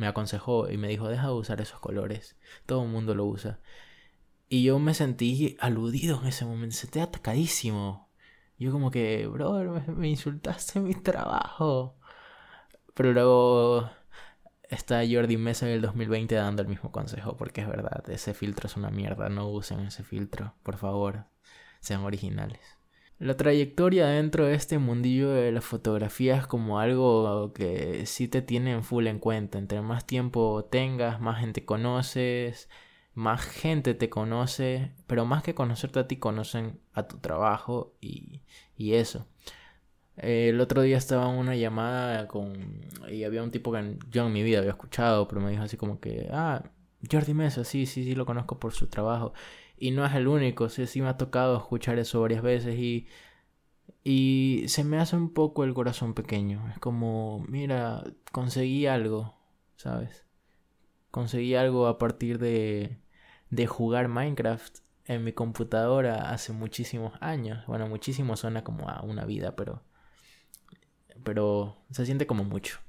aconsejó 0.08 0.70
y 0.70 0.78
me 0.78 0.88
dijo, 0.88 1.08
deja 1.10 1.28
de 1.28 1.34
usar 1.34 1.62
esos 1.62 1.80
colores. 1.80 2.38
Todo 2.66 2.84
el 2.84 2.90
mundo 2.90 3.14
lo 3.16 3.26
usa. 3.26 3.60
Y 4.48 4.64
yo 4.64 4.80
me 4.80 4.94
sentí 4.94 5.58
aludido 5.60 6.22
en 6.22 6.28
ese 6.28 6.46
momento, 6.46 6.76
se 6.76 6.88
te 6.88 7.02
atacadísimo. 7.02 8.10
Yo 8.58 8.72
como 8.72 8.92
que, 8.92 9.28
brother, 9.28 9.70
me, 9.70 9.82
me 9.94 10.10
insultaste 10.10 10.80
en 10.80 10.86
mi 10.86 10.96
trabajo. 10.96 11.99
Pero 13.00 13.14
luego 13.14 13.90
está 14.64 15.04
Jordi 15.10 15.38
Mesa 15.38 15.66
en 15.66 15.72
el 15.72 15.82
2020 15.82 16.36
dando 16.36 16.64
el 16.64 16.68
mismo 16.68 16.92
consejo, 16.92 17.38
porque 17.38 17.62
es 17.62 17.68
verdad, 17.70 18.04
ese 18.10 18.34
filtro 18.34 18.68
es 18.68 18.76
una 18.76 18.90
mierda, 18.90 19.30
no 19.30 19.48
usen 19.48 19.80
ese 19.80 20.04
filtro, 20.04 20.54
por 20.64 20.76
favor, 20.76 21.24
sean 21.80 22.02
originales. 22.02 22.60
La 23.18 23.38
trayectoria 23.38 24.08
dentro 24.08 24.48
de 24.48 24.56
este 24.56 24.80
mundillo 24.80 25.30
de 25.30 25.54
la 25.54 25.62
fotografía 25.62 26.36
es 26.36 26.46
como 26.46 26.82
algo 26.82 27.54
que 27.54 28.06
sí 28.06 28.28
te 28.28 28.42
tienen 28.42 28.84
full 28.84 29.08
en 29.08 29.20
cuenta. 29.20 29.60
Entre 29.60 29.82
más 29.82 30.06
tiempo 30.06 30.66
tengas, 30.70 31.22
más 31.22 31.40
gente 31.40 31.64
conoces, 31.64 32.68
más 33.14 33.46
gente 33.46 33.94
te 33.94 34.10
conoce, 34.10 34.92
pero 35.08 35.24
más 35.24 35.42
que 35.42 35.56
conocerte 35.56 36.00
a 36.00 36.08
ti, 36.10 36.18
conocen 36.18 36.82
a 36.92 37.08
tu 37.08 37.20
trabajo 37.20 37.96
y, 38.02 38.42
y 38.76 38.96
eso 38.96 39.26
el 40.22 40.60
otro 40.62 40.82
día 40.82 40.98
estaba 40.98 41.30
en 41.32 41.38
una 41.38 41.56
llamada 41.56 42.28
con... 42.28 42.82
y 43.10 43.24
había 43.24 43.44
un 43.44 43.52
tipo 43.52 43.72
que 43.72 43.98
yo 44.12 44.28
en 44.28 44.34
mi 44.34 44.44
vida 44.44 44.60
había 44.60 44.72
escuchado, 44.72 45.28
pero 45.28 45.42
me 45.42 45.52
dijo 45.52 45.64
así 45.64 45.78
como 45.78 46.00
que, 46.00 46.30
ah, 46.32 46.64
Jordi 47.10 47.34
Mesa, 47.34 47.64
sí, 47.64 47.86
sí, 47.86 48.04
sí, 48.04 48.16
lo 48.16 48.26
conozco 48.26 48.60
por 48.60 48.74
su 48.74 48.88
trabajo. 48.88 49.34
Y 49.78 49.92
no 49.92 50.06
es 50.06 50.14
el 50.16 50.28
único, 50.28 50.70
sí, 50.70 50.88
sí 50.88 51.02
me 51.02 51.10
ha 51.10 51.18
tocado 51.18 51.58
escuchar 51.58 52.00
eso 52.00 52.22
varias 52.22 52.42
veces 52.44 52.78
y... 52.78 53.08
Y 54.04 54.66
se 54.68 54.84
me 54.84 54.98
hace 54.98 55.16
un 55.16 55.34
poco 55.34 55.64
el 55.66 55.74
corazón 55.74 56.14
pequeño. 56.14 56.70
Es 56.72 56.80
como, 56.80 57.46
mira, 57.50 58.04
conseguí 58.32 58.88
algo, 58.88 59.36
¿sabes? 59.76 60.26
Conseguí 61.12 61.56
algo 61.56 61.88
a 61.88 61.98
partir 61.98 62.40
de, 62.40 62.98
de 63.50 63.68
jugar 63.68 64.08
Minecraft 64.08 64.80
en 65.06 65.24
mi 65.24 65.34
computadora 65.34 66.32
hace 66.32 66.54
muchísimos 66.54 67.14
años. 67.20 67.66
Bueno, 67.68 67.88
muchísimo 67.88 68.38
suena 68.38 68.64
como 68.64 68.90
a 68.90 69.02
una 69.02 69.26
vida, 69.26 69.56
pero 69.56 69.84
pero 71.24 71.78
se 71.92 72.06
siente 72.06 72.28
como 72.28 72.44
mucho. 72.44 72.80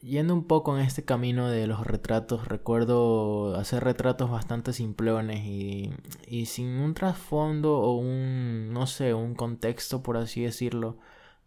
Yendo 0.00 0.34
un 0.34 0.44
poco 0.46 0.76
en 0.76 0.84
este 0.84 1.04
camino 1.04 1.48
de 1.48 1.66
los 1.66 1.86
retratos, 1.86 2.46
recuerdo 2.48 3.56
hacer 3.56 3.82
retratos 3.82 4.30
bastante 4.30 4.72
simplones 4.72 5.44
y, 5.44 5.92
y 6.28 6.46
sin 6.46 6.68
un 6.68 6.94
trasfondo 6.94 7.78
o 7.78 7.96
un, 7.96 8.72
no 8.72 8.86
sé, 8.86 9.14
un 9.14 9.34
contexto, 9.34 10.02
por 10.02 10.16
así 10.16 10.42
decirlo, 10.42 10.98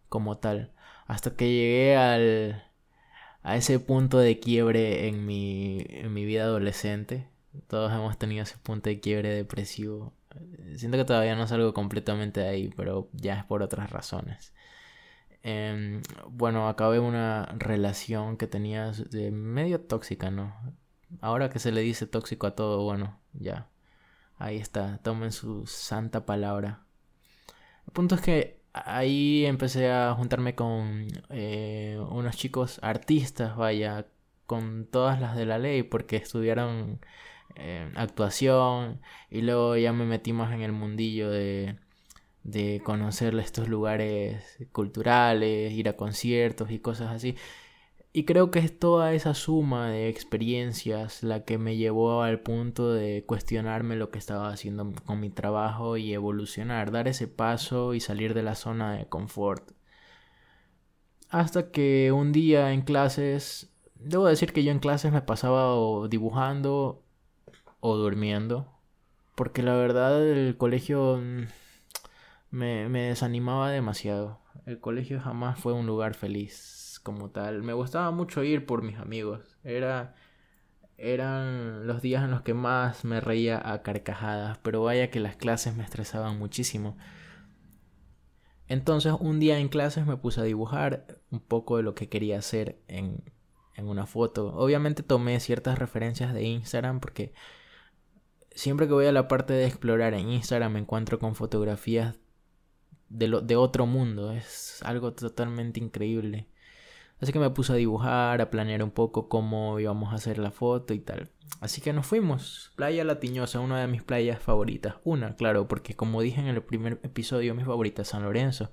como 0.08 0.38
tal. 0.38 0.72
Hasta 1.06 1.34
que 1.36 1.46
llegué 1.50 1.96
al, 1.96 2.64
a 3.42 3.56
ese 3.56 3.78
punto 3.78 4.18
de 4.18 4.38
quiebre 4.40 5.08
en 5.08 5.26
mi, 5.26 5.84
en 5.88 6.12
mi 6.12 6.24
vida 6.24 6.44
adolescente. 6.44 7.28
Todos 7.68 7.92
hemos 7.92 8.18
tenido 8.18 8.42
ese 8.42 8.58
punto 8.58 8.90
de 8.90 9.00
quiebre 9.00 9.30
depresivo. 9.34 10.12
Siento 10.76 10.98
que 10.98 11.04
todavía 11.04 11.34
no 11.36 11.46
salgo 11.46 11.74
completamente 11.74 12.40
de 12.40 12.48
ahí, 12.48 12.70
pero 12.76 13.08
ya 13.12 13.38
es 13.38 13.44
por 13.44 13.62
otras 13.62 13.90
razones. 13.90 14.52
Em, 15.42 16.02
bueno, 16.28 16.68
acabé 16.68 16.98
una 17.00 17.46
relación 17.58 18.36
que 18.36 18.46
tenía 18.46 18.92
de 18.92 19.30
medio 19.30 19.80
tóxica, 19.80 20.30
¿no? 20.30 20.54
Ahora 21.20 21.50
que 21.50 21.58
se 21.58 21.72
le 21.72 21.80
dice 21.80 22.06
tóxico 22.06 22.46
a 22.46 22.54
todo, 22.54 22.82
bueno, 22.84 23.18
ya. 23.32 23.68
Ahí 24.38 24.56
está, 24.58 24.98
tomen 25.02 25.32
su 25.32 25.66
santa 25.66 26.26
palabra. 26.26 26.84
El 27.86 27.92
punto 27.92 28.14
es 28.14 28.20
que 28.22 28.60
ahí 28.72 29.44
empecé 29.46 29.90
a 29.90 30.14
juntarme 30.14 30.54
con 30.54 31.08
eh, 31.30 31.98
unos 32.10 32.36
chicos 32.36 32.78
artistas, 32.82 33.56
vaya, 33.56 34.06
con 34.46 34.86
todas 34.86 35.20
las 35.20 35.36
de 35.36 35.46
la 35.46 35.58
ley, 35.58 35.82
porque 35.82 36.16
estudiaron 36.16 37.00
eh, 37.56 37.92
actuación 37.96 39.00
y 39.30 39.42
luego 39.42 39.76
ya 39.76 39.92
me 39.92 40.04
metí 40.06 40.32
más 40.32 40.52
en 40.52 40.62
el 40.62 40.72
mundillo 40.72 41.30
de 41.30 41.76
de 42.44 42.80
conocer 42.84 43.34
estos 43.38 43.68
lugares 43.68 44.58
culturales, 44.72 45.72
ir 45.72 45.88
a 45.88 45.96
conciertos 45.96 46.70
y 46.70 46.78
cosas 46.78 47.10
así. 47.10 47.36
Y 48.12 48.24
creo 48.24 48.50
que 48.50 48.58
es 48.58 48.76
toda 48.76 49.12
esa 49.14 49.34
suma 49.34 49.88
de 49.90 50.08
experiencias 50.08 51.22
la 51.22 51.44
que 51.44 51.58
me 51.58 51.76
llevó 51.76 52.22
al 52.22 52.40
punto 52.40 52.92
de 52.92 53.24
cuestionarme 53.24 53.94
lo 53.94 54.10
que 54.10 54.18
estaba 54.18 54.48
haciendo 54.48 54.92
con 55.04 55.20
mi 55.20 55.30
trabajo 55.30 55.96
y 55.96 56.12
evolucionar, 56.12 56.90
dar 56.90 57.06
ese 57.06 57.28
paso 57.28 57.94
y 57.94 58.00
salir 58.00 58.34
de 58.34 58.42
la 58.42 58.56
zona 58.56 58.94
de 58.96 59.06
confort. 59.06 59.70
Hasta 61.28 61.70
que 61.70 62.10
un 62.10 62.32
día 62.32 62.72
en 62.72 62.82
clases, 62.82 63.70
debo 63.94 64.26
decir 64.26 64.52
que 64.52 64.64
yo 64.64 64.72
en 64.72 64.80
clases 64.80 65.12
me 65.12 65.22
pasaba 65.22 66.08
dibujando 66.08 67.04
o 67.78 67.96
durmiendo, 67.96 68.66
porque 69.36 69.62
la 69.62 69.74
verdad 69.76 70.26
el 70.26 70.56
colegio 70.56 71.22
me, 72.50 72.88
desanimaba 72.88 73.70
demasiado. 73.70 74.40
El 74.66 74.80
colegio 74.80 75.20
jamás 75.20 75.58
fue 75.58 75.72
un 75.72 75.86
lugar 75.86 76.14
feliz 76.14 77.00
como 77.02 77.30
tal. 77.30 77.62
Me 77.62 77.72
gustaba 77.72 78.10
mucho 78.10 78.42
ir 78.42 78.66
por 78.66 78.82
mis 78.82 78.98
amigos. 78.98 79.58
Era 79.64 80.14
eran 81.02 81.86
los 81.86 82.02
días 82.02 82.22
en 82.24 82.30
los 82.30 82.42
que 82.42 82.52
más 82.52 83.06
me 83.06 83.20
reía 83.20 83.60
a 83.72 83.82
carcajadas, 83.82 84.58
pero 84.58 84.82
vaya 84.82 85.10
que 85.10 85.18
las 85.18 85.34
clases 85.34 85.74
me 85.74 85.82
estresaban 85.82 86.38
muchísimo. 86.38 86.98
Entonces 88.68 89.14
un 89.18 89.40
día 89.40 89.58
en 89.58 89.68
clases 89.68 90.06
me 90.06 90.18
puse 90.18 90.42
a 90.42 90.44
dibujar 90.44 91.18
un 91.30 91.40
poco 91.40 91.78
de 91.78 91.84
lo 91.84 91.94
que 91.94 92.10
quería 92.10 92.38
hacer 92.38 92.82
en, 92.86 93.24
en 93.76 93.88
una 93.88 94.06
foto. 94.06 94.54
Obviamente 94.54 95.02
tomé 95.02 95.40
ciertas 95.40 95.78
referencias 95.78 96.34
de 96.34 96.42
Instagram 96.42 97.00
porque 97.00 97.32
siempre 98.54 98.86
que 98.86 98.92
voy 98.92 99.06
a 99.06 99.12
la 99.12 99.26
parte 99.26 99.54
de 99.54 99.66
explorar 99.66 100.12
en 100.12 100.28
Instagram 100.28 100.72
me 100.72 100.80
encuentro 100.80 101.18
con 101.18 101.34
fotografías 101.34 102.18
de, 103.10 103.28
lo, 103.28 103.40
de 103.42 103.56
otro 103.56 103.86
mundo. 103.86 104.32
Es 104.32 104.80
algo 104.82 105.12
totalmente 105.12 105.80
increíble. 105.80 106.48
Así 107.20 107.32
que 107.32 107.38
me 107.38 107.50
puse 107.50 107.72
a 107.72 107.76
dibujar, 107.76 108.40
a 108.40 108.50
planear 108.50 108.82
un 108.82 108.90
poco 108.90 109.28
cómo 109.28 109.78
íbamos 109.78 110.12
a 110.12 110.16
hacer 110.16 110.38
la 110.38 110.50
foto 110.50 110.94
y 110.94 111.00
tal. 111.00 111.30
así 111.60 111.82
que 111.82 111.92
nos 111.92 112.06
fuimos. 112.06 112.72
Playa 112.76 113.04
Latiñosa, 113.04 113.60
una 113.60 113.80
de 113.80 113.88
mis 113.88 114.02
playas 114.02 114.40
favoritas. 114.42 114.94
Una, 115.04 115.36
claro, 115.36 115.68
porque 115.68 115.94
como 115.94 116.22
dije 116.22 116.40
en 116.40 116.46
el 116.46 116.62
primer 116.62 116.98
episodio, 117.02 117.54
mi 117.54 117.64
favorita 117.64 118.02
es 118.02 118.08
San 118.08 118.22
Lorenzo. 118.22 118.72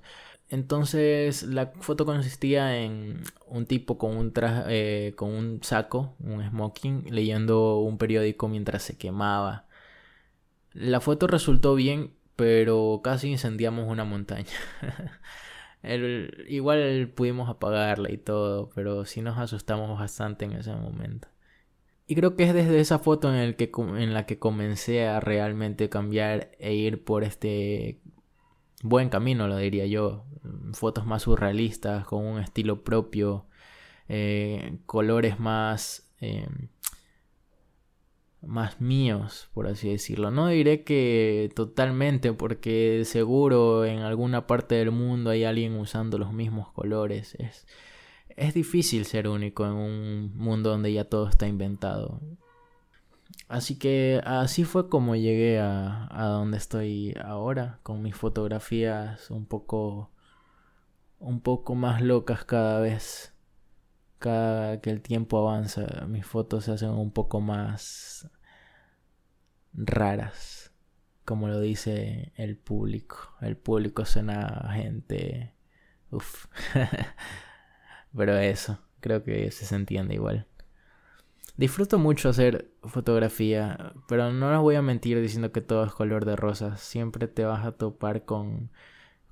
Entonces 0.50 1.42
la 1.42 1.72
foto 1.80 2.06
consistía 2.06 2.78
en 2.82 3.22
un 3.46 3.66
tipo 3.66 3.98
con 3.98 4.16
un 4.16 4.32
traje, 4.32 5.08
eh, 5.08 5.14
con 5.14 5.30
un 5.30 5.62
saco, 5.62 6.16
un 6.20 6.42
smoking, 6.48 7.04
leyendo 7.10 7.80
un 7.80 7.98
periódico 7.98 8.48
mientras 8.48 8.82
se 8.82 8.96
quemaba. 8.96 9.66
La 10.72 11.00
foto 11.00 11.26
resultó 11.26 11.74
bien, 11.74 12.14
pero 12.38 13.00
casi 13.02 13.30
incendiamos 13.32 13.88
una 13.88 14.04
montaña. 14.04 14.46
igual 16.48 17.12
pudimos 17.12 17.48
apagarla 17.48 18.12
y 18.12 18.16
todo, 18.16 18.70
pero 18.76 19.04
sí 19.04 19.22
nos 19.22 19.38
asustamos 19.38 19.98
bastante 19.98 20.44
en 20.44 20.52
ese 20.52 20.72
momento. 20.72 21.26
Y 22.06 22.14
creo 22.14 22.36
que 22.36 22.44
es 22.44 22.54
desde 22.54 22.78
esa 22.78 23.00
foto 23.00 23.28
en, 23.34 23.40
el 23.40 24.14
la 24.14 24.24
que 24.24 24.38
comencé 24.38 25.08
a 25.08 25.18
realmente 25.18 25.88
cambiar 25.88 26.52
e 26.60 26.74
ir 26.74 27.02
por 27.02 27.24
este 27.24 27.98
buen 28.84 29.08
camino, 29.08 29.48
lo 29.48 29.56
diría 29.56 29.86
yo. 29.86 30.24
Fotos 30.74 31.06
más 31.06 31.22
surrealistas, 31.22 32.06
con 32.06 32.24
un 32.24 32.38
estilo 32.38 32.84
propio, 32.84 33.46
eh, 34.08 34.78
colores 34.86 35.40
más, 35.40 36.14
em, 36.20 36.68
más 38.42 38.80
míos, 38.80 39.48
por 39.52 39.66
así 39.66 39.88
decirlo. 39.88 40.30
No 40.30 40.48
diré 40.48 40.84
que 40.84 41.50
totalmente, 41.54 42.32
porque 42.32 43.02
seguro 43.04 43.84
en 43.84 44.00
alguna 44.00 44.46
parte 44.46 44.76
del 44.76 44.90
mundo 44.90 45.30
hay 45.30 45.44
alguien 45.44 45.76
usando 45.76 46.18
los 46.18 46.32
mismos 46.32 46.70
colores. 46.72 47.34
Es, 47.36 47.66
es 48.28 48.54
difícil 48.54 49.04
ser 49.04 49.28
único 49.28 49.66
en 49.66 49.72
un 49.72 50.36
mundo 50.36 50.70
donde 50.70 50.92
ya 50.92 51.04
todo 51.04 51.28
está 51.28 51.48
inventado. 51.48 52.20
Así 53.48 53.78
que 53.78 54.20
así 54.24 54.64
fue 54.64 54.88
como 54.88 55.16
llegué 55.16 55.58
a, 55.58 56.08
a 56.10 56.26
donde 56.28 56.58
estoy 56.58 57.14
ahora, 57.22 57.80
con 57.82 58.02
mis 58.02 58.14
fotografías 58.14 59.30
un 59.30 59.46
poco, 59.46 60.10
un 61.18 61.40
poco 61.40 61.74
más 61.74 62.02
locas 62.02 62.44
cada 62.44 62.80
vez. 62.80 63.34
Cada 64.18 64.80
que 64.80 64.90
el 64.90 65.00
tiempo 65.00 65.38
avanza, 65.38 66.06
mis 66.08 66.26
fotos 66.26 66.64
se 66.64 66.72
hacen 66.72 66.90
un 66.90 67.12
poco 67.12 67.40
más 67.40 68.28
raras, 69.72 70.72
como 71.24 71.48
lo 71.48 71.60
dice 71.60 72.32
el 72.36 72.56
público. 72.56 73.34
El 73.40 73.56
público 73.56 74.04
suena 74.04 74.70
gente... 74.72 75.54
Uf. 76.10 76.46
Pero 78.16 78.36
eso, 78.38 78.80
creo 79.00 79.22
que 79.22 79.50
se 79.50 79.74
entiende 79.74 80.14
igual. 80.14 80.46
Disfruto 81.56 81.98
mucho 81.98 82.28
hacer 82.28 82.70
fotografía, 82.84 83.92
pero 84.06 84.32
no 84.32 84.52
les 84.52 84.60
voy 84.60 84.76
a 84.76 84.82
mentir 84.82 85.20
diciendo 85.20 85.50
que 85.50 85.60
todo 85.60 85.84
es 85.84 85.92
color 85.92 86.24
de 86.24 86.36
rosas. 86.36 86.80
Siempre 86.80 87.26
te 87.26 87.44
vas 87.44 87.66
a 87.66 87.72
topar 87.72 88.24
con, 88.24 88.70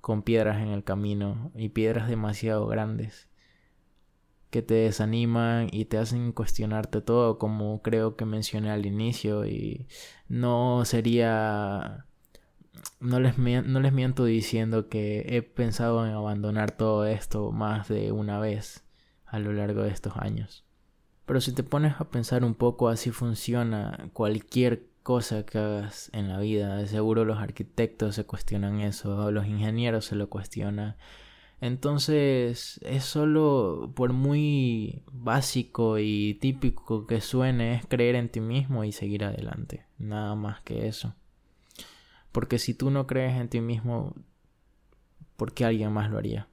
con 0.01 0.23
piedras 0.23 0.59
en 0.59 0.69
el 0.69 0.83
camino 0.83 1.53
y 1.55 1.69
piedras 1.69 2.09
demasiado 2.09 2.67
grandes 2.67 3.26
que 4.51 4.63
te 4.63 4.75
desaniman 4.75 5.69
y 5.73 5.87
te 5.87 5.99
hacen 5.99 6.33
cuestionarte 6.33 7.01
todo, 7.01 7.39
como 7.39 7.83
creo 7.83 8.17
que 8.17 8.25
mencioné 8.25 8.71
al 8.71 8.87
inicio. 8.87 9.47
Y 9.47 9.89
no 10.29 10.85
sería. 10.85 12.07
No 13.01 13.21
les, 13.21 13.39
no 13.39 13.81
les 13.81 13.93
miento 13.93 14.25
diciendo 14.25 14.89
que 14.89 15.25
he 15.37 15.43
pensado 15.43 16.07
en 16.07 16.13
abandonar 16.13 16.71
todo 16.73 17.07
esto 17.07 17.51
más 17.53 17.89
de 17.89 18.13
una 18.13 18.39
vez 18.39 18.85
a 19.27 19.39
lo 19.39 19.53
largo 19.53 19.83
de 19.83 19.91
estos 19.91 20.17
años. 20.17 20.65
Pero 21.27 21.41
si 21.41 21.53
te 21.53 21.65
pones 21.65 22.01
a 22.01 22.09
pensar 22.11 22.45
un 22.45 22.55
poco, 22.55 22.89
así 22.89 23.11
funciona 23.11 24.11
cualquier 24.13 24.87
cosa 25.03 25.45
que 25.45 25.59
hagas 25.59 26.11
en 26.13 26.29
la 26.29 26.39
vida. 26.39 26.77
De 26.77 26.87
seguro 26.87 27.25
los 27.25 27.39
arquitectos 27.39 28.15
se 28.15 28.25
cuestionan 28.25 28.81
eso, 28.81 29.31
los 29.31 29.47
ingenieros 29.47 30.05
se 30.07 30.17
lo 30.17 30.29
cuestionan. 30.29 30.97
Entonces 31.61 32.79
es 32.83 33.05
solo 33.05 33.93
por 33.95 34.13
muy 34.13 35.03
básico 35.11 35.99
y 35.99 36.35
típico 36.35 37.07
que 37.07 37.21
suene, 37.21 37.77
es 37.77 37.87
creer 37.87 38.15
en 38.15 38.29
ti 38.29 38.41
mismo 38.41 38.85
y 38.85 38.93
seguir 38.93 39.25
adelante. 39.25 39.87
Nada 39.99 40.35
más 40.35 40.61
que 40.63 40.87
eso. 40.87 41.15
Porque 42.33 42.59
si 42.59 42.75
tú 42.75 42.91
no 42.91 43.07
crees 43.07 43.41
en 43.41 43.49
ti 43.49 43.61
mismo, 43.61 44.15
¿por 45.37 45.55
qué 45.55 45.65
alguien 45.65 45.93
más 45.93 46.11
lo 46.11 46.19
haría? 46.19 46.49